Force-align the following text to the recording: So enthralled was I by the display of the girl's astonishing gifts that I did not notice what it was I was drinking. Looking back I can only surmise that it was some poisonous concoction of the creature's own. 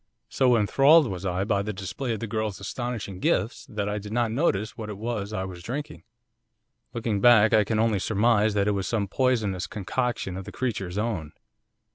So 0.29 0.57
enthralled 0.57 1.05
was 1.11 1.27
I 1.27 1.43
by 1.43 1.61
the 1.61 1.71
display 1.73 2.11
of 2.13 2.19
the 2.19 2.25
girl's 2.25 2.59
astonishing 2.59 3.19
gifts 3.19 3.67
that 3.67 3.87
I 3.87 3.99
did 3.99 4.11
not 4.11 4.31
notice 4.31 4.75
what 4.75 4.89
it 4.89 4.97
was 4.97 5.31
I 5.31 5.43
was 5.45 5.61
drinking. 5.61 6.01
Looking 6.91 7.21
back 7.21 7.53
I 7.53 7.63
can 7.63 7.77
only 7.77 7.99
surmise 7.99 8.55
that 8.55 8.67
it 8.67 8.71
was 8.71 8.87
some 8.87 9.07
poisonous 9.07 9.67
concoction 9.67 10.37
of 10.37 10.45
the 10.45 10.51
creature's 10.51 10.97
own. 10.97 11.33